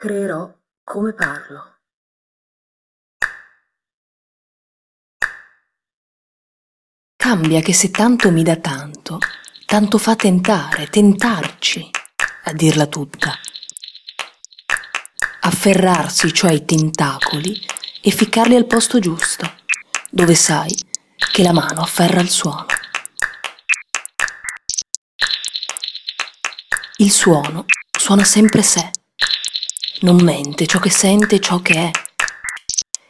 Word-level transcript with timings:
Creerò 0.00 0.48
come 0.84 1.12
parlo. 1.12 1.78
Cambia 7.16 7.60
che 7.60 7.72
se 7.72 7.90
tanto 7.90 8.30
mi 8.30 8.44
dà 8.44 8.54
tanto, 8.58 9.18
tanto 9.66 9.98
fa 9.98 10.14
tentare, 10.14 10.86
tentarci, 10.86 11.90
a 12.44 12.52
dirla 12.52 12.86
tutta. 12.86 13.36
Afferrarsi, 15.40 16.32
cioè 16.32 16.52
i 16.52 16.64
tentacoli, 16.64 17.60
e 18.00 18.12
ficcarli 18.12 18.54
al 18.54 18.66
posto 18.66 19.00
giusto, 19.00 19.52
dove 20.10 20.36
sai 20.36 20.72
che 21.32 21.42
la 21.42 21.52
mano 21.52 21.80
afferra 21.80 22.20
il 22.20 22.30
suono. 22.30 22.66
Il 26.98 27.10
suono 27.10 27.64
suona 27.90 28.22
sempre 28.22 28.62
sé, 28.62 28.92
non 30.00 30.22
mente 30.22 30.66
ciò 30.66 30.78
che 30.78 30.90
sente 30.90 31.40
ciò 31.40 31.60
che 31.60 31.74
è, 31.74 31.90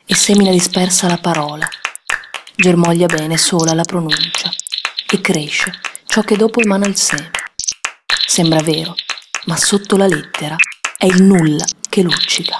e 0.07 0.15
semina 0.15 0.51
dispersa 0.51 1.07
la 1.07 1.19
parola, 1.19 1.69
germoglia 2.57 3.07
bene 3.07 3.37
sola 3.37 3.75
la 3.75 3.83
pronuncia, 3.83 4.51
e 5.11 5.21
cresce 5.21 5.81
ciò 6.07 6.23
che 6.23 6.37
dopo 6.37 6.61
emana 6.61 6.87
il 6.87 6.97
seme. 6.97 7.31
Sembra 8.27 8.63
vero, 8.63 8.95
ma 9.45 9.57
sotto 9.57 9.97
la 9.97 10.07
lettera 10.07 10.57
è 10.97 11.05
il 11.05 11.23
nulla 11.23 11.65
che 11.89 12.03
luccica. 12.03 12.57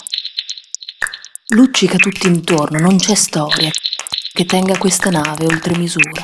Luccica 1.49 1.97
tutto 1.97 2.27
intorno, 2.27 2.79
non 2.79 2.99
c'è 2.99 3.15
storia 3.15 3.71
che 4.33 4.45
tenga 4.45 4.77
questa 4.77 5.09
nave 5.09 5.47
oltre 5.47 5.77
misura. 5.79 6.21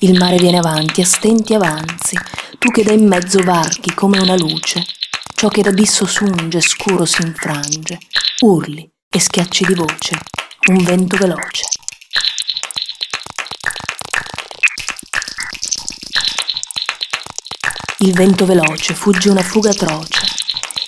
Il 0.00 0.18
mare 0.18 0.36
viene 0.36 0.58
avanti, 0.58 1.00
a 1.00 1.06
stenti 1.06 1.54
avanzi, 1.54 2.18
tu 2.58 2.70
che 2.70 2.82
da 2.82 2.92
in 2.92 3.06
mezzo 3.06 3.40
varchi 3.42 3.94
come 3.94 4.18
una 4.18 4.36
luce, 4.36 4.84
ciò 5.42 5.48
che 5.48 5.62
d'abisso 5.62 6.06
sunge, 6.06 6.60
scuro 6.60 7.04
si 7.04 7.20
infrange, 7.22 7.98
urli 8.42 8.88
e 9.08 9.18
schiacci 9.18 9.64
di 9.64 9.74
voce, 9.74 10.16
un 10.68 10.84
vento 10.84 11.16
veloce. 11.16 11.64
Il 17.96 18.12
vento 18.12 18.46
veloce 18.46 18.94
fugge 18.94 19.30
una 19.30 19.42
fuga 19.42 19.70
atroce, 19.70 20.20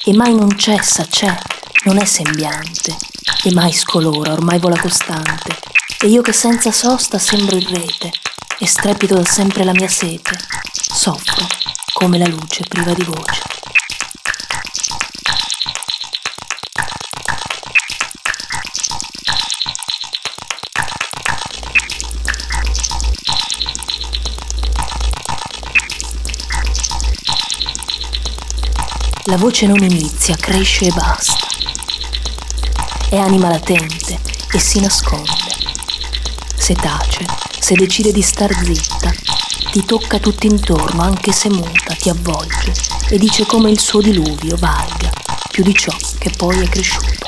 e 0.05 0.15
mai 0.15 0.37
non 0.37 0.57
cessa, 0.57 1.05
c'è, 1.05 1.37
non 1.87 1.99
è 1.99 2.05
sembiante, 2.05 2.97
e 3.43 3.53
mai 3.53 3.73
scolora, 3.73 4.35
ormai 4.35 4.61
vola 4.61 4.79
costante, 4.79 5.59
e 5.99 6.07
io 6.07 6.23
che 6.23 6.33
senza 6.33 6.71
sosta 6.71 7.19
sembro 7.19 7.57
in 7.57 7.75
rete, 7.75 8.13
e 8.61 8.69
strepito 8.69 9.17
da 9.17 9.25
sempre 9.25 9.65
la 9.65 9.73
mia 9.73 9.89
sete, 9.89 10.39
soffro 10.71 11.45
come 11.93 12.19
la 12.19 12.29
luce 12.29 12.63
priva 12.69 12.93
di 12.93 13.03
voce. 13.03 13.54
La 29.27 29.39
voce 29.39 29.67
non 29.67 29.83
inizia, 29.83 30.37
cresce 30.37 30.85
e 30.85 30.93
basta. 30.93 31.47
È 33.09 33.17
anima 33.17 33.49
latente 33.49 34.21
e 34.53 34.59
si 34.59 34.81
nasconde. 34.81 35.31
Se 36.55 36.75
tace, 36.75 37.25
se 37.59 37.75
decide 37.75 38.13
di 38.13 38.21
star 38.21 38.55
zitta, 38.55 39.11
ti 39.71 39.83
tocca 39.87 40.19
tutto 40.19 40.45
intorno, 40.45 41.01
anche 41.01 41.33
se 41.33 41.49
muta, 41.49 41.95
ti 41.95 42.11
avvolge 42.11 42.75
e 43.09 43.17
dice 43.17 43.47
come 43.47 43.71
il 43.71 43.81
suo 43.81 44.03
diluvio 44.03 44.57
valga 44.59 45.11
più 45.51 45.65
di 45.65 45.75
ciò 45.75 45.97
che 46.19 46.31
poi 46.37 46.63
è 46.63 46.69
cresciuto. 46.69 47.27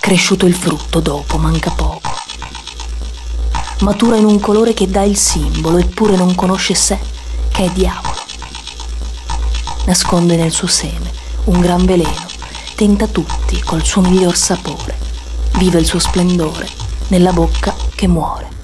Cresciuto 0.00 0.46
il 0.46 0.54
frutto 0.54 1.00
dopo, 1.00 1.36
manca 1.36 1.70
poco 1.72 2.09
matura 3.80 4.16
in 4.16 4.24
un 4.24 4.38
colore 4.40 4.74
che 4.74 4.88
dà 4.88 5.02
il 5.02 5.16
simbolo, 5.16 5.78
eppure 5.78 6.16
non 6.16 6.34
conosce 6.34 6.74
sé, 6.74 6.98
che 7.50 7.64
è 7.64 7.70
diavolo. 7.70 8.18
Nasconde 9.86 10.36
nel 10.36 10.52
suo 10.52 10.66
seme 10.66 11.10
un 11.44 11.60
gran 11.60 11.84
veleno, 11.84 12.26
tenta 12.74 13.06
tutti 13.06 13.60
col 13.62 13.84
suo 13.84 14.02
miglior 14.02 14.36
sapore, 14.36 14.96
vive 15.56 15.78
il 15.78 15.86
suo 15.86 15.98
splendore 15.98 16.68
nella 17.08 17.32
bocca 17.32 17.74
che 17.94 18.06
muore. 18.06 18.59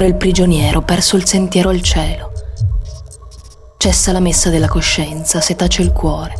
Muore 0.00 0.14
il 0.16 0.18
prigioniero, 0.18 0.80
perso 0.80 1.16
il 1.16 1.26
sentiero 1.26 1.68
al 1.68 1.82
cielo. 1.82 2.32
Cessa 3.76 4.12
la 4.12 4.20
messa 4.20 4.48
della 4.48 4.66
coscienza, 4.66 5.42
se 5.42 5.56
tace 5.56 5.82
il 5.82 5.92
cuore. 5.92 6.32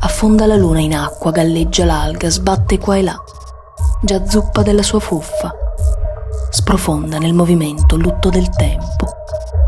Affonda 0.00 0.44
la 0.44 0.56
luna 0.56 0.80
in 0.80 0.94
acqua, 0.94 1.30
galleggia 1.30 1.86
l'alga, 1.86 2.28
sbatte 2.28 2.76
qua 2.78 2.96
e 2.96 3.02
là, 3.02 3.18
già 4.02 4.28
zuppa 4.28 4.60
della 4.60 4.82
sua 4.82 5.00
fuffa. 5.00 5.54
Sprofonda 6.50 7.16
nel 7.16 7.32
movimento 7.32 7.96
lutto 7.96 8.28
del 8.28 8.50
tempo, 8.50 9.06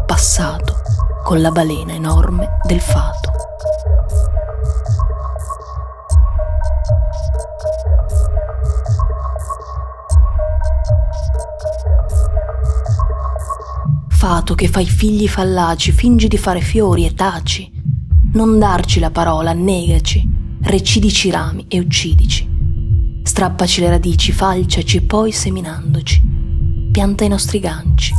passato 0.05 0.83
con 1.25 1.41
la 1.41 1.51
balena 1.51 1.95
enorme 1.95 2.59
del 2.65 2.83
fato. 2.83 3.38
Fato 14.29 14.55
che 14.55 14.69
fai 14.69 14.85
figli 14.85 15.27
fallaci, 15.27 15.91
fingi 15.91 16.29
di 16.29 16.37
fare 16.37 16.61
fiori 16.61 17.07
e 17.07 17.15
taci. 17.15 17.73
Non 18.35 18.59
darci 18.59 19.01
la 19.01 19.11
parola, 19.11 19.55
negaci, 19.55 20.23
recidici 20.65 21.29
i 21.29 21.31
rami 21.31 21.65
e 21.67 21.79
uccidici. 21.79 22.47
Strappaci 23.23 23.81
le 23.81 23.89
radici, 23.89 24.31
falciaci, 24.31 25.01
poi 25.01 25.33
seminandoci. 25.33 26.23
Pianta 26.93 27.25
i 27.25 27.29
nostri 27.29 27.59
ganci. 27.59 28.13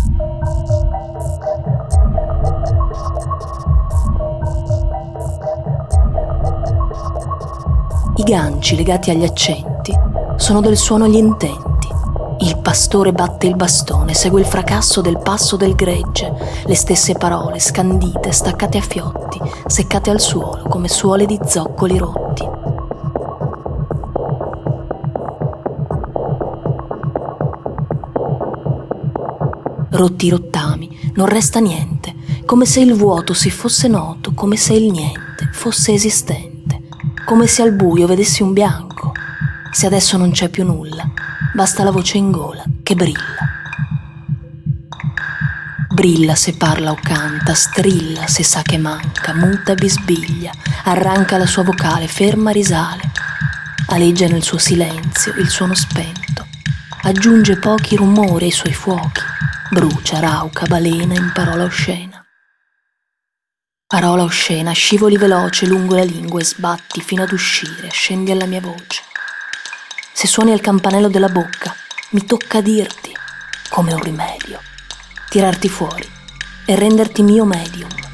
I 8.16 8.24
ganci 8.24 8.76
legati 8.76 9.12
agli 9.12 9.26
accenti 9.26 9.94
sono 10.38 10.60
del 10.60 10.76
suono 10.76 11.08
gli 11.08 11.18
intenti 11.18 11.69
pastore 12.70 13.14
batte 13.14 13.48
il 13.48 13.56
bastone, 13.56 14.14
segue 14.14 14.42
il 14.42 14.46
fracasso 14.46 15.02
del 15.02 15.18
passo 15.18 15.56
del 15.56 15.74
gregge, 15.74 16.32
le 16.68 16.76
stesse 16.76 17.14
parole 17.14 17.58
scandite, 17.58 18.32
staccate 18.32 18.78
a 18.78 18.82
fiotti, 18.82 19.40
seccate 19.66 20.12
al 20.12 20.20
suolo 20.20 20.66
come 20.70 20.88
suole 20.88 21.26
di 21.26 21.40
zoccoli 21.44 21.98
rotti. 21.98 22.48
Rotti 29.90 30.26
i 30.28 30.30
rottami, 30.30 31.12
non 31.16 31.26
resta 31.26 31.60
niente, 31.60 32.14
come 32.46 32.66
se 32.68 32.82
il 32.82 32.94
vuoto 32.94 33.34
si 33.34 33.50
fosse 33.50 33.88
noto, 33.88 34.34
come 34.36 34.58
se 34.58 34.74
il 34.74 34.92
niente 34.92 35.50
fosse 35.54 35.94
esistente, 35.94 36.84
come 37.26 37.48
se 37.48 37.64
al 37.64 37.72
buio 37.72 38.06
vedessi 38.06 38.44
un 38.44 38.54
bianco, 38.54 39.12
se 39.72 39.88
adesso 39.88 40.18
non 40.18 40.30
c'è 40.30 40.50
più 40.50 40.64
nulla 40.64 41.12
basta 41.54 41.84
la 41.84 41.92
voce 41.92 42.18
in 42.18 42.32
gola 42.32 42.64
che 42.84 42.96
brilla. 42.96 43.58
Brilla 45.92 46.36
se 46.36 46.54
parla 46.54 46.92
o 46.92 46.98
canta, 47.02 47.54
strilla 47.54 48.28
se 48.28 48.44
sa 48.44 48.62
che 48.62 48.78
manca, 48.78 49.34
muta 49.34 49.74
bisbiglia, 49.74 50.52
arranca 50.84 51.38
la 51.38 51.48
sua 51.48 51.64
vocale, 51.64 52.08
ferma 52.08 52.52
risale, 52.52 53.12
aleggia 53.88 54.28
nel 54.28 54.44
suo 54.44 54.58
silenzio 54.58 55.34
il 55.34 55.50
suono 55.50 55.74
spento, 55.74 56.48
aggiunge 57.02 57.58
pochi 57.58 57.96
rumori 57.96 58.46
ai 58.46 58.52
suoi 58.52 58.74
fuochi, 58.74 59.22
brucia, 59.72 60.20
rauca, 60.20 60.66
balena 60.68 61.16
in 61.16 61.32
parola 61.34 61.64
oscena. 61.64 62.24
Parola 63.88 64.24
oscena, 64.24 64.72
scivoli 64.72 65.18
veloce 65.18 65.66
lungo 65.66 65.96
la 65.96 66.04
lingua 66.04 66.40
e 66.40 66.46
sbatti 66.46 67.02
fino 67.02 67.24
ad 67.24 67.32
uscire, 67.32 67.90
scendi 67.90 68.32
alla 68.32 68.46
mia 68.46 68.62
voce 68.62 69.08
se 70.20 70.28
suoni 70.28 70.52
al 70.52 70.60
campanello 70.60 71.08
della 71.08 71.30
bocca, 71.30 71.74
mi 72.10 72.26
tocca 72.26 72.60
dirti, 72.60 73.16
come 73.70 73.94
un 73.94 74.02
rimedio, 74.02 74.60
tirarti 75.30 75.70
fuori 75.70 76.06
e 76.66 76.76
renderti 76.76 77.24
mio 77.24 77.46
medium. 77.46 78.09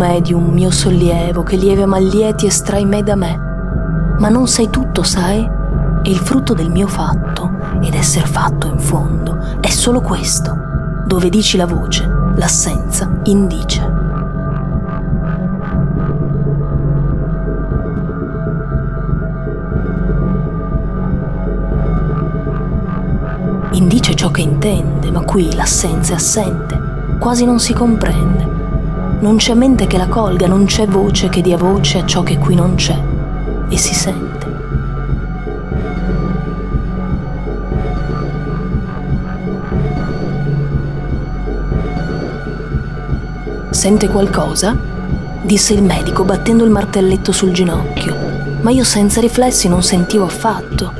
Medium, 0.00 0.50
mio 0.50 0.70
sollievo, 0.70 1.42
che 1.42 1.56
lieve 1.56 1.84
mal 1.84 2.02
lieti 2.02 2.46
estrai 2.46 2.86
me 2.86 3.02
da 3.02 3.16
me. 3.16 3.38
Ma 4.18 4.30
non 4.30 4.46
sei 4.46 4.70
tutto, 4.70 5.02
sai? 5.02 5.44
È 6.02 6.08
il 6.08 6.16
frutto 6.16 6.54
del 6.54 6.70
mio 6.70 6.86
fatto, 6.86 7.50
ed 7.82 7.94
esser 7.94 8.26
fatto 8.26 8.66
in 8.66 8.78
fondo 8.78 9.30
è 9.60 9.68
solo 9.68 10.00
questo, 10.00 10.56
dove 11.04 11.28
dici 11.28 11.56
la 11.56 11.66
voce, 11.66 12.08
l'assenza 12.36 13.10
indice. 13.24 13.98
Indice 23.72 24.14
ciò 24.14 24.30
che 24.30 24.40
intende, 24.40 25.10
ma 25.10 25.20
qui 25.20 25.54
l'assenza 25.54 26.12
è 26.12 26.16
assente, 26.16 26.78
quasi 27.18 27.44
non 27.44 27.60
si 27.60 27.74
comprende. 27.74 28.59
Non 29.20 29.36
c'è 29.36 29.52
mente 29.52 29.86
che 29.86 29.98
la 29.98 30.08
colga, 30.08 30.46
non 30.46 30.64
c'è 30.64 30.86
voce 30.86 31.28
che 31.28 31.42
dia 31.42 31.58
voce 31.58 31.98
a 31.98 32.06
ciò 32.06 32.22
che 32.22 32.38
qui 32.38 32.54
non 32.54 32.74
c'è 32.74 32.98
e 33.68 33.76
si 33.76 33.94
sente. 33.94 34.46
Sente 43.68 44.08
qualcosa? 44.08 44.76
disse 45.42 45.74
il 45.74 45.82
medico 45.82 46.24
battendo 46.24 46.64
il 46.64 46.70
martelletto 46.70 47.32
sul 47.32 47.52
ginocchio, 47.52 48.16
ma 48.62 48.70
io 48.70 48.84
senza 48.84 49.20
riflessi 49.20 49.68
non 49.68 49.82
sentivo 49.82 50.24
affatto. 50.24 50.92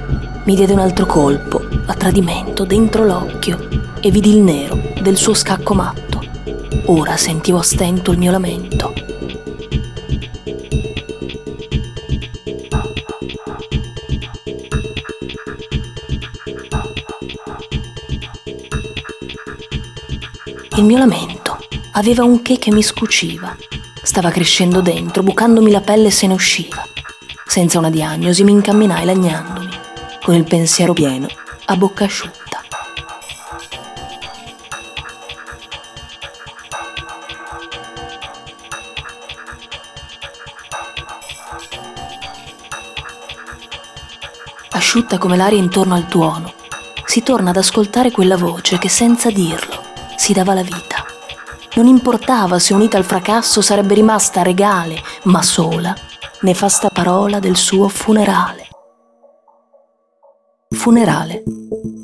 Mi 0.44 0.54
diede 0.54 0.72
un 0.74 0.78
altro 0.80 1.06
colpo, 1.06 1.62
a 1.86 1.94
tradimento, 1.94 2.64
dentro 2.64 3.04
l'occhio, 3.04 3.58
e 4.00 4.10
vidi 4.10 4.36
il 4.36 4.42
nero 4.42 4.78
del 5.00 5.16
suo 5.16 5.32
scacco 5.32 5.74
matto. 5.74 6.09
Ora 6.92 7.16
sentivo 7.16 7.58
a 7.58 7.62
stento 7.62 8.10
il 8.10 8.18
mio 8.18 8.32
lamento. 8.32 8.92
Il 20.74 20.82
mio 20.82 20.98
lamento 20.98 21.58
aveva 21.92 22.24
un 22.24 22.42
che 22.42 22.58
che 22.58 22.72
mi 22.72 22.82
scuciva. 22.82 23.56
Stava 24.02 24.30
crescendo 24.30 24.80
dentro, 24.80 25.22
bucandomi 25.22 25.70
la 25.70 25.80
pelle 25.80 26.10
se 26.10 26.26
ne 26.26 26.32
usciva. 26.32 26.82
Senza 27.46 27.78
una 27.78 27.90
diagnosi 27.90 28.42
mi 28.42 28.50
incamminai 28.50 29.04
lagnandomi, 29.04 29.78
con 30.20 30.34
il 30.34 30.42
pensiero 30.42 30.92
pieno, 30.92 31.28
a 31.66 31.76
bocca 31.76 32.06
asciutta. 32.06 32.39
Asciutta 44.90 45.18
come 45.18 45.36
l'aria 45.36 45.56
intorno 45.56 45.94
al 45.94 46.08
tuono, 46.08 46.52
si 47.04 47.22
torna 47.22 47.50
ad 47.50 47.56
ascoltare 47.56 48.10
quella 48.10 48.36
voce 48.36 48.76
che 48.76 48.88
senza 48.88 49.30
dirlo 49.30 49.80
si 50.16 50.32
dava 50.32 50.52
la 50.52 50.64
vita. 50.64 51.04
Non 51.76 51.86
importava 51.86 52.58
se 52.58 52.74
unita 52.74 52.96
al 52.96 53.04
fracasso 53.04 53.60
sarebbe 53.60 53.94
rimasta 53.94 54.42
regale, 54.42 55.00
ma 55.24 55.42
sola, 55.42 55.94
nefasta 56.40 56.88
parola 56.88 57.38
del 57.38 57.54
suo 57.56 57.86
funerale. 57.86 58.66
Funerale, 60.70 61.44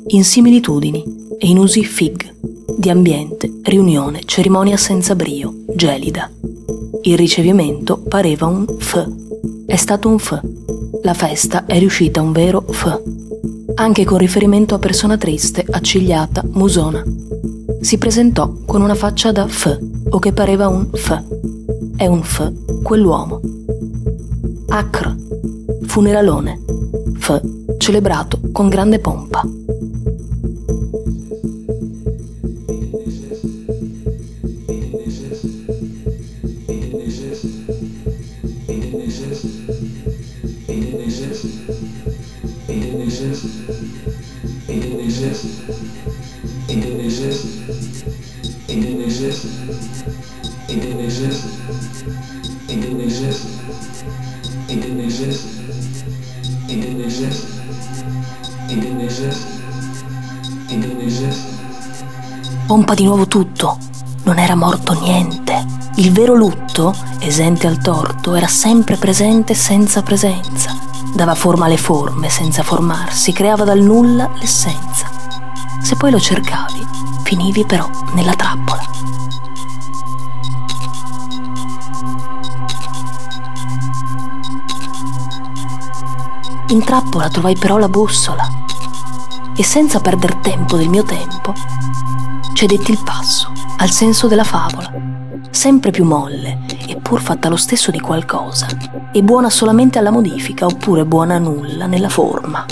in 0.07 0.23
similitudini 0.23 1.03
e 1.37 1.47
in 1.47 1.57
usi 1.57 1.83
fig, 1.83 2.35
di 2.77 2.89
ambiente, 2.89 3.51
riunione, 3.63 4.23
cerimonia 4.23 4.77
senza 4.77 5.13
brio, 5.13 5.53
gelida. 5.75 6.31
Il 7.01 7.17
ricevimento 7.17 8.01
pareva 8.07 8.45
un 8.45 8.65
f. 8.79 9.05
È 9.65 9.75
stato 9.75 10.07
un 10.07 10.19
f 10.19 10.39
la 11.07 11.13
festa 11.13 11.65
è 11.65 11.79
riuscita 11.79 12.21
un 12.21 12.33
vero 12.33 12.65
F, 12.69 13.01
anche 13.75 14.03
con 14.03 14.17
riferimento 14.17 14.75
a 14.75 14.77
persona 14.77 15.15
triste, 15.15 15.65
accigliata, 15.65 16.43
musona. 16.51 17.01
Si 17.79 17.97
presentò 17.97 18.53
con 18.65 18.81
una 18.81 18.93
faccia 18.93 19.31
da 19.31 19.47
F, 19.47 19.79
o 20.09 20.19
che 20.19 20.33
pareva 20.33 20.67
un 20.67 20.89
F. 20.91 21.23
È 21.95 22.05
un 22.07 22.21
F, 22.21 22.51
quell'uomo. 22.83 23.39
Acr, 24.67 25.15
funeralone. 25.83 26.59
F, 27.17 27.41
celebrato 27.77 28.41
con 28.51 28.67
grande 28.67 28.99
pompa. 28.99 29.47
Pompa 62.67 62.95
di 62.95 63.05
nuovo 63.05 63.27
tutto. 63.27 63.77
Non 64.23 64.37
era 64.39 64.53
morto 64.53 64.91
niente. 64.91 65.65
Il 65.95 66.11
vero 66.11 66.33
lutto, 66.33 66.93
esente 67.19 67.65
al 67.65 67.77
torto, 67.77 68.35
era 68.35 68.47
sempre 68.47 68.97
presente 68.97 69.53
senza 69.53 70.01
presenza. 70.01 70.75
Dava 71.13 71.33
forma 71.33 71.63
alle 71.63 71.77
forme 71.77 72.27
senza 72.27 72.63
formarsi, 72.63 73.31
creava 73.31 73.63
dal 73.63 73.79
nulla 73.79 74.29
l'essenza. 74.37 75.09
Se 75.81 75.95
poi 75.95 76.11
lo 76.11 76.19
cercavi, 76.19 76.85
finivi 77.23 77.63
però 77.63 77.89
nella 78.15 78.33
trappola. 78.33 78.83
In 86.67 86.83
trappola 86.83 87.29
trovai 87.29 87.55
però 87.55 87.77
la 87.77 87.87
bussola 87.87 88.45
e 89.55 89.63
senza 89.63 90.01
perder 90.01 90.35
tempo 90.35 90.75
del 90.75 90.89
mio 90.89 91.03
tempo 91.03 91.53
cedetti 92.57 92.89
il 92.89 92.99
passo 93.05 93.51
al 93.77 93.91
senso 93.91 94.25
della 94.25 94.43
favola, 94.43 94.91
sempre 95.51 95.91
più 95.91 96.03
molle, 96.03 96.61
eppur 96.87 97.21
fatta 97.21 97.49
lo 97.49 97.55
stesso 97.55 97.91
di 97.91 97.99
qualcosa, 97.99 98.65
e 99.13 99.21
buona 99.21 99.51
solamente 99.51 99.99
alla 99.99 100.09
modifica 100.09 100.65
oppure 100.65 101.05
buona 101.05 101.35
a 101.35 101.37
nulla 101.37 101.85
nella 101.85 102.09
forma. 102.09 102.65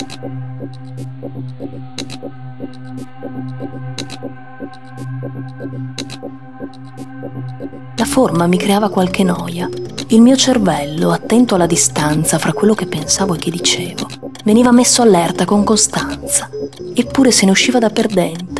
La 7.94 8.04
forma 8.04 8.48
mi 8.48 8.56
creava 8.56 8.88
qualche 8.88 9.22
noia. 9.22 9.68
Il 10.08 10.20
mio 10.20 10.34
cervello, 10.34 11.12
attento 11.12 11.54
alla 11.54 11.66
distanza 11.66 12.38
fra 12.38 12.52
quello 12.52 12.74
che 12.74 12.86
pensavo 12.86 13.36
e 13.36 13.38
che 13.38 13.52
dicevo, 13.52 14.08
veniva 14.42 14.72
messo 14.72 15.02
allerta 15.02 15.44
con 15.44 15.62
costanza, 15.62 16.50
eppure 16.92 17.30
se 17.30 17.44
ne 17.44 17.52
usciva 17.52 17.78
da 17.78 17.90
perdente, 17.90 18.55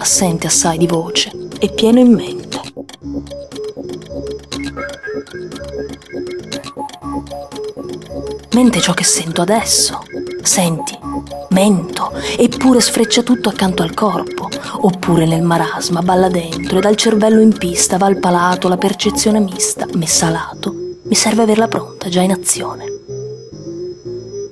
assente 0.00 0.46
assai 0.46 0.78
di 0.78 0.86
voce 0.86 1.30
e 1.58 1.70
pieno 1.72 2.00
in 2.00 2.12
mente. 2.12 2.60
Mente 8.52 8.80
ciò 8.80 8.94
che 8.94 9.04
sento 9.04 9.42
adesso. 9.42 10.02
Senti, 10.42 10.98
mento, 11.50 12.12
eppure 12.36 12.80
sfreccia 12.80 13.22
tutto 13.22 13.48
accanto 13.50 13.82
al 13.82 13.94
corpo. 13.94 14.48
oppure 14.82 15.26
nel 15.26 15.42
marasma, 15.42 16.00
balla 16.00 16.28
dentro 16.28 16.78
e 16.78 16.80
dal 16.80 16.96
cervello 16.96 17.40
in 17.40 17.56
pista 17.56 17.98
va 17.98 18.06
al 18.06 18.18
palato 18.18 18.68
la 18.68 18.78
percezione 18.78 19.38
mista, 19.38 19.86
messa 19.92 20.28
a 20.28 20.30
lato. 20.30 20.74
Mi 21.02 21.14
serve 21.14 21.42
averla 21.42 21.68
pronta, 21.68 22.08
già 22.08 22.22
in 22.22 22.32
azione. 22.32 22.89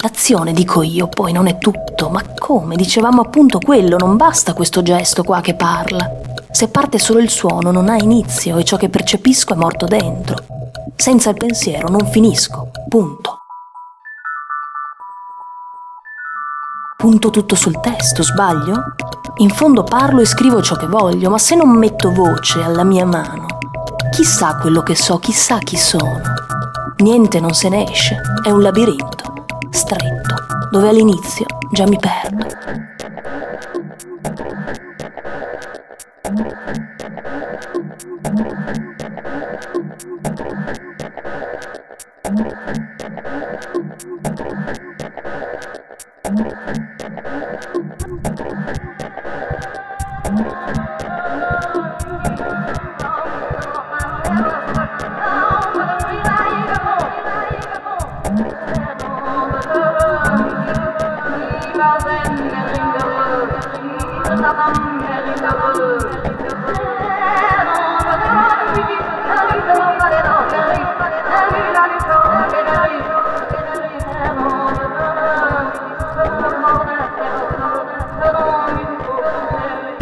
L'azione, 0.00 0.52
dico 0.52 0.82
io, 0.82 1.08
poi 1.08 1.32
non 1.32 1.48
è 1.48 1.58
tutto, 1.58 2.08
ma 2.08 2.22
come? 2.38 2.76
Dicevamo 2.76 3.20
appunto 3.20 3.58
quello, 3.58 3.96
non 3.96 4.16
basta 4.16 4.52
questo 4.52 4.80
gesto 4.80 5.24
qua 5.24 5.40
che 5.40 5.54
parla. 5.54 6.08
Se 6.52 6.68
parte 6.68 7.00
solo 7.00 7.18
il 7.18 7.30
suono 7.30 7.72
non 7.72 7.88
ha 7.88 7.96
inizio 7.96 8.58
e 8.58 8.64
ciò 8.64 8.76
che 8.76 8.90
percepisco 8.90 9.54
è 9.54 9.56
morto 9.56 9.86
dentro. 9.86 10.36
Senza 10.94 11.30
il 11.30 11.36
pensiero 11.36 11.88
non 11.88 12.06
finisco, 12.06 12.70
punto. 12.88 13.40
Punto 16.96 17.30
tutto 17.30 17.56
sul 17.56 17.80
testo, 17.80 18.22
sbaglio? 18.22 18.94
In 19.38 19.50
fondo 19.50 19.82
parlo 19.82 20.20
e 20.20 20.26
scrivo 20.26 20.62
ciò 20.62 20.76
che 20.76 20.86
voglio, 20.86 21.28
ma 21.28 21.38
se 21.38 21.56
non 21.56 21.70
metto 21.70 22.12
voce 22.12 22.62
alla 22.62 22.84
mia 22.84 23.04
mano, 23.04 23.46
chissà 24.10 24.56
quello 24.58 24.82
che 24.82 24.94
so, 24.94 25.18
chissà 25.18 25.58
chi 25.58 25.76
sono. 25.76 26.20
Niente 26.98 27.40
non 27.40 27.54
se 27.54 27.68
ne 27.68 27.88
esce, 27.90 28.20
è 28.42 28.50
un 28.50 28.62
labirinto, 28.62 29.27
stretto, 29.70 30.34
dove 30.70 30.88
all'inizio 30.88 31.46
già 31.72 31.86
mi 31.86 31.98
perdo. 31.98 32.97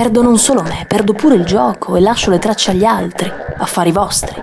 Perdo 0.06 0.22
non 0.22 0.38
solo 0.38 0.62
me, 0.62 0.84
perdo 0.86 1.14
pure 1.14 1.34
il 1.34 1.44
gioco 1.44 1.96
e 1.96 2.00
lascio 2.00 2.30
le 2.30 2.38
tracce 2.38 2.70
agli 2.70 2.84
altri, 2.84 3.28
affari 3.56 3.90
vostri. 3.90 4.40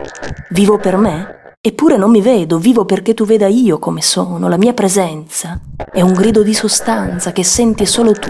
Vivo 0.50 0.78
per 0.78 0.98
me? 0.98 1.56
Eppure 1.62 1.96
non 1.96 2.12
mi 2.12 2.20
vedo, 2.20 2.58
vivo 2.58 2.84
perché 2.84 3.14
tu 3.14 3.24
veda 3.24 3.48
io 3.48 3.80
come 3.80 4.02
sono, 4.02 4.50
la 4.50 4.58
mia 4.58 4.74
presenza 4.74 5.58
è 5.90 6.02
un 6.02 6.12
grido 6.12 6.44
di 6.44 6.54
sostanza 6.54 7.32
che 7.32 7.46
senti 7.46 7.86
solo 7.86 8.12
tu, 8.12 8.28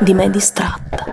di 0.00 0.12
me 0.12 0.28
distratta. 0.28 1.06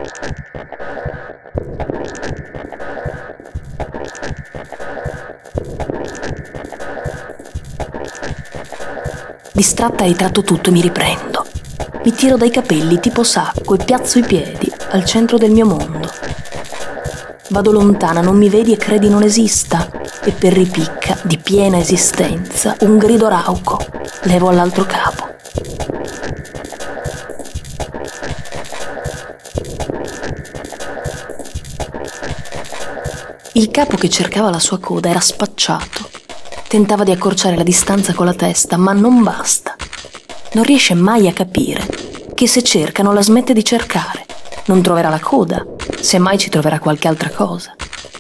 Distratta 9.54 10.04
hai 10.04 10.14
tratto 10.14 10.42
tutto 10.42 10.68
e 10.68 10.74
mi 10.74 10.82
riprendo. 10.82 11.43
Mi 12.04 12.12
tiro 12.12 12.36
dai 12.36 12.52
capelli 12.52 13.00
tipo 13.00 13.24
sacco 13.24 13.76
e 13.76 13.84
piazzo 13.84 14.20
i 14.20 14.24
piedi 14.24 14.70
al 14.90 15.06
centro 15.06 15.38
del 15.38 15.52
mio 15.52 15.66
mondo. 15.66 16.12
Vado 17.48 17.72
lontana, 17.72 18.20
non 18.20 18.36
mi 18.36 18.50
vedi 18.50 18.74
e 18.74 18.78
credi 18.78 19.08
non 19.08 19.24
esista, 19.24 19.90
e 20.22 20.32
per 20.32 20.52
ripicca 20.52 21.18
di 21.24 21.38
piena 21.38 21.78
esistenza 21.78 22.76
un 22.82 22.98
grido 22.98 23.30
rauco 23.30 23.80
levo 24.24 24.50
all'altro 24.50 24.84
capo. 24.84 25.32
Il 33.54 33.72
capo 33.72 33.96
che 33.96 34.10
cercava 34.10 34.50
la 34.50 34.60
sua 34.60 34.80
coda 34.80 35.10
era 35.10 35.22
spacciato. 35.22 36.10
Tentava 36.68 37.06
di 37.06 37.12
accorciare 37.12 37.56
la 37.56 37.64
distanza 37.64 38.14
con 38.14 38.26
la 38.26 38.34
testa, 38.34 38.76
ma 38.76 38.92
non 38.92 39.24
basta. 39.24 39.63
Non 40.54 40.64
riesce 40.66 40.94
mai 40.94 41.28
a 41.28 41.34
capire 41.34 41.84
che 42.36 42.48
se 42.48 42.62
cerca 42.62 43.02
non 43.02 43.16
la 43.16 43.24
smette 43.24 43.54
di 43.54 43.66
cercare 43.66 44.24
non 44.66 44.84
troverà 44.84 45.10
la 45.10 45.20
coda, 45.20 45.66
semmai 46.00 46.38
ci 46.38 46.50
troverà 46.50 46.78
qualche 46.78 47.08
altra 47.08 47.32
cosa. 47.32 47.76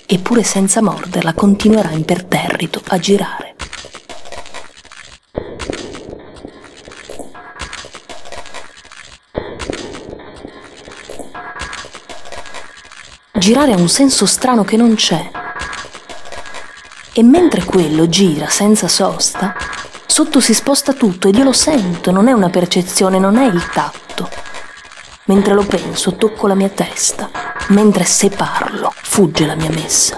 Eppure 0.05 0.41
senza 0.41 0.81
morderla 0.81 1.33
continuerà 1.33 1.91
imperterrito 1.91 2.81
a 2.87 2.97
girare. 2.97 3.55
Girare 13.33 13.73
ha 13.73 13.77
un 13.77 13.89
senso 13.89 14.25
strano 14.25 14.63
che 14.63 14.75
non 14.75 14.95
c'è. 14.95 15.29
E 17.13 17.21
mentre 17.21 17.63
quello 17.63 18.09
gira 18.09 18.47
senza 18.47 18.87
sosta, 18.87 19.53
sotto 20.13 20.39
si 20.39 20.53
sposta 20.53 20.93
tutto 20.93 21.27
ed 21.27 21.35
io 21.35 21.43
lo 21.43 21.53
sento, 21.53 22.11
non 22.11 22.27
è 22.27 22.33
una 22.33 22.49
percezione, 22.49 23.17
non 23.17 23.35
è 23.37 23.45
il 23.45 23.65
tatto 23.65 24.29
Mentre 25.25 25.53
lo 25.53 25.63
penso, 25.63 26.15
tocco 26.15 26.47
la 26.47 26.53
mia 26.53 26.67
testa. 26.67 27.29
Mentre 27.69 28.03
se 28.03 28.29
parlo, 28.29 28.91
fugge 28.93 29.45
la 29.45 29.55
mia 29.55 29.69
messa. 29.69 30.17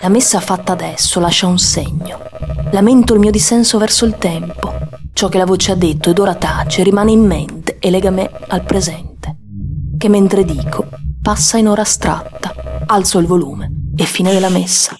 La 0.00 0.08
messa 0.10 0.38
fatta 0.40 0.72
adesso 0.72 1.18
lascia 1.18 1.46
un 1.46 1.58
segno. 1.58 2.20
Lamento 2.72 3.14
il 3.14 3.20
mio 3.20 3.30
dissenso 3.30 3.78
verso 3.78 4.04
il 4.04 4.18
tempo. 4.18 4.74
Ciò 5.14 5.28
che 5.28 5.38
la 5.38 5.46
voce 5.46 5.72
ha 5.72 5.76
detto 5.76 6.10
ed 6.10 6.18
ora 6.18 6.34
tace 6.34 6.82
rimane 6.82 7.12
in 7.12 7.24
mente 7.24 7.78
e 7.78 7.90
lega 7.90 8.10
me 8.10 8.30
al 8.48 8.64
presente. 8.64 9.36
Che 9.96 10.08
mentre 10.10 10.44
dico, 10.44 10.88
passa 11.22 11.56
in 11.56 11.68
ora 11.68 11.82
astratta. 11.82 12.47
Alzo 12.90 13.18
il 13.18 13.26
volume 13.26 13.70
e 13.96 14.04
fine 14.04 14.32
della 14.32 14.48
messa. 14.48 14.96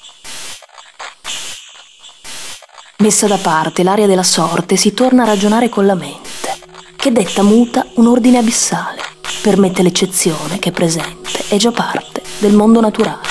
Messa 2.99 3.27
da 3.27 3.39
parte 3.39 3.83
l'aria 3.83 4.07
della 4.07 4.23
sorte, 4.23 4.77
si 4.77 4.93
torna 4.93 5.23
a 5.23 5.27
ragionare 5.27 5.71
con 5.71 5.87
la 5.87 5.95
mente, 5.95 6.59
che 6.97 7.13
detta 7.13 7.43
muta 7.43 7.87
un 7.95 8.09
ordine 8.09 8.37
abissale, 8.37 9.01
permette 9.41 9.83
l'eccezione 9.83 10.59
che 10.59 10.69
è 10.69 10.73
presente 10.73 11.47
è 11.49 11.57
già 11.57 11.71
parte 11.71 12.21
del 12.41 12.55
mondo 12.55 12.83
naturale. 12.83 13.27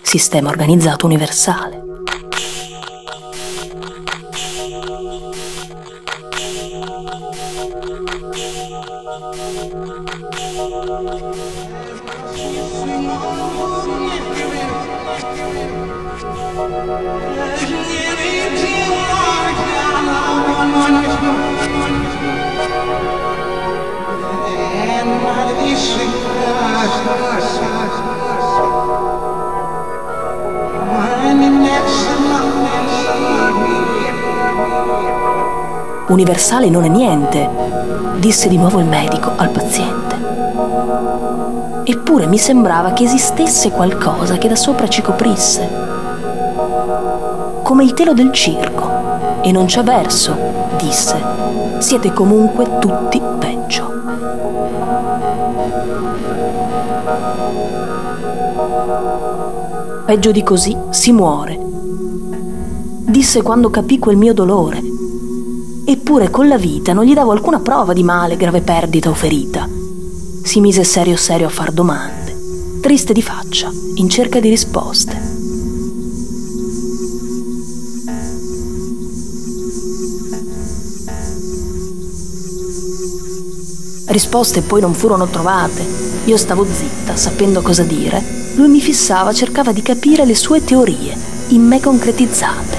Sistema 0.00 0.48
organizzato 0.48 1.04
universale. 1.04 1.85
Universale 36.08 36.70
non 36.70 36.84
è 36.84 36.88
niente, 36.88 37.50
disse 38.18 38.48
di 38.48 38.56
nuovo 38.56 38.78
il 38.78 38.86
medico 38.86 39.32
al 39.34 39.50
paziente. 39.50 40.14
Eppure 41.82 42.26
mi 42.26 42.38
sembrava 42.38 42.92
che 42.92 43.02
esistesse 43.02 43.72
qualcosa 43.72 44.38
che 44.38 44.46
da 44.46 44.54
sopra 44.54 44.86
ci 44.86 45.02
coprisse, 45.02 45.68
come 47.62 47.82
il 47.82 47.92
telo 47.92 48.12
del 48.12 48.30
circo. 48.32 48.88
E 49.42 49.50
non 49.50 49.66
c'è 49.66 49.82
verso, 49.82 50.36
disse. 50.78 51.20
Siete 51.78 52.12
comunque 52.12 52.78
tutti 52.78 53.20
peggio. 53.38 53.92
Peggio 60.04 60.30
di 60.30 60.42
così 60.44 60.76
si 60.90 61.10
muore. 61.10 61.58
Disse 63.08 63.42
quando 63.42 63.70
capì 63.70 63.98
quel 63.98 64.16
mio 64.16 64.32
dolore 64.32 64.94
Eppure 65.88 66.30
con 66.30 66.48
la 66.48 66.58
vita 66.58 66.92
non 66.92 67.04
gli 67.04 67.14
davo 67.14 67.30
alcuna 67.30 67.60
prova 67.60 67.92
di 67.92 68.02
male, 68.02 68.36
grave 68.36 68.60
perdita 68.60 69.08
o 69.08 69.14
ferita. 69.14 69.68
Si 70.42 70.58
mise 70.58 70.82
serio 70.82 71.14
serio 71.16 71.46
a 71.46 71.50
far 71.50 71.70
domande, 71.70 72.36
triste 72.80 73.12
di 73.12 73.22
faccia, 73.22 73.70
in 73.94 74.08
cerca 74.08 74.40
di 74.40 74.48
risposte. 74.48 75.16
Risposte 84.06 84.62
poi 84.62 84.80
non 84.80 84.92
furono 84.92 85.28
trovate. 85.28 85.84
Io 86.24 86.36
stavo 86.36 86.66
zitta, 86.68 87.14
sapendo 87.14 87.62
cosa 87.62 87.84
dire. 87.84 88.20
Lui 88.56 88.66
mi 88.66 88.80
fissava, 88.80 89.32
cercava 89.32 89.70
di 89.70 89.82
capire 89.82 90.24
le 90.24 90.34
sue 90.34 90.64
teorie, 90.64 91.16
in 91.48 91.62
me 91.62 91.80
concretizzate. 91.80 92.75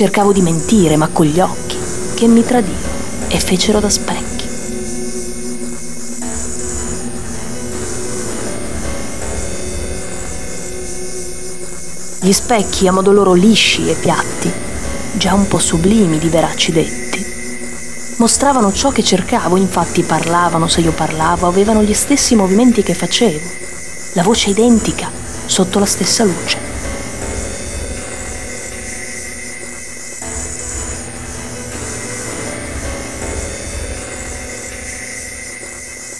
Cercavo 0.00 0.32
di 0.32 0.40
mentire, 0.40 0.96
ma 0.96 1.08
con 1.08 1.26
gli 1.26 1.40
occhi, 1.40 1.76
che 2.14 2.26
mi 2.26 2.42
tradirono 2.42 2.88
e 3.28 3.38
fecero 3.38 3.80
da 3.80 3.90
specchi. 3.90 4.46
Gli 12.20 12.32
specchi 12.32 12.88
a 12.88 12.92
modo 12.92 13.12
loro 13.12 13.34
lisci 13.34 13.90
e 13.90 13.94
piatti, 13.94 14.50
già 15.18 15.34
un 15.34 15.46
po' 15.46 15.58
sublimi 15.58 16.18
di 16.18 16.30
veracci 16.30 16.72
detti, 16.72 17.22
mostravano 18.16 18.72
ciò 18.72 18.88
che 18.88 19.04
cercavo, 19.04 19.58
infatti 19.58 20.02
parlavano 20.02 20.66
se 20.66 20.80
io 20.80 20.92
parlavo, 20.92 21.46
avevano 21.46 21.82
gli 21.82 21.92
stessi 21.92 22.34
movimenti 22.34 22.82
che 22.82 22.94
facevo, 22.94 23.50
la 24.14 24.22
voce 24.22 24.48
identica, 24.48 25.10
sotto 25.44 25.78
la 25.78 25.84
stessa 25.84 26.24
luce. 26.24 26.59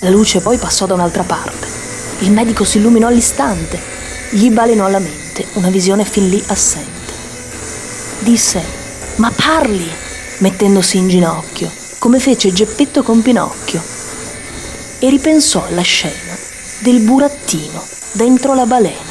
La 0.02 0.08
luce 0.08 0.40
poi 0.40 0.56
passò 0.56 0.86
da 0.86 0.94
un'altra 0.94 1.24
parte. 1.24 1.66
Il 2.20 2.32
medico 2.32 2.64
si 2.64 2.78
illuminò 2.78 3.08
all'istante, 3.08 3.78
gli 4.30 4.50
balenò 4.50 4.86
alla 4.86 4.98
mente 4.98 5.46
una 5.54 5.68
visione 5.68 6.04
fin 6.04 6.28
lì 6.30 6.42
assente. 6.46 7.12
Disse, 8.20 8.62
ma 9.16 9.30
parli, 9.30 9.86
mettendosi 10.38 10.96
in 10.96 11.08
ginocchio, 11.08 11.70
come 11.98 12.18
fece 12.18 12.50
Geppetto 12.50 13.02
con 13.02 13.20
Pinocchio, 13.20 13.82
e 15.00 15.10
ripensò 15.10 15.66
alla 15.66 15.82
scena 15.82 16.34
del 16.78 17.00
burattino 17.00 17.84
dentro 18.12 18.54
la 18.54 18.64
balena. 18.64 19.09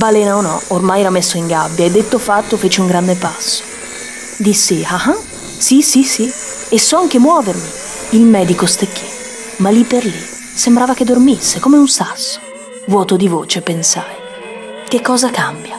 Balena 0.00 0.34
o 0.34 0.40
no, 0.40 0.58
ormai 0.68 1.00
era 1.00 1.10
messo 1.10 1.36
in 1.36 1.46
gabbia 1.46 1.84
e 1.84 1.90
detto 1.90 2.18
fatto 2.18 2.56
fece 2.56 2.80
un 2.80 2.86
grande 2.86 3.16
passo. 3.16 3.62
Dissi, 4.38 4.82
ah 4.88 4.94
ah, 4.94 5.18
sì, 5.58 5.82
sì, 5.82 6.04
sì, 6.04 6.32
e 6.70 6.78
so 6.78 6.96
anche 6.96 7.18
muovermi. 7.18 7.68
Il 8.12 8.22
medico 8.22 8.64
stecchì, 8.64 9.04
ma 9.56 9.68
lì 9.68 9.84
per 9.84 10.06
lì 10.06 10.26
sembrava 10.54 10.94
che 10.94 11.04
dormisse 11.04 11.60
come 11.60 11.76
un 11.76 11.86
sasso. 11.86 12.40
Vuoto 12.86 13.16
di 13.16 13.28
voce, 13.28 13.60
pensai. 13.60 14.16
Che 14.88 15.02
cosa 15.02 15.28
cambia? 15.28 15.78